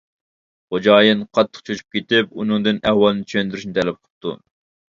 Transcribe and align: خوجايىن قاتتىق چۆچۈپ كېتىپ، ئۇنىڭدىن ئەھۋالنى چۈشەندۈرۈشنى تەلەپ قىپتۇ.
خوجايىن 0.75 1.21
قاتتىق 1.39 1.65
چۆچۈپ 1.69 1.97
كېتىپ، 1.99 2.33
ئۇنىڭدىن 2.39 2.81
ئەھۋالنى 2.87 3.29
چۈشەندۈرۈشنى 3.29 3.79
تەلەپ 3.79 4.03
قىپتۇ. 4.03 4.37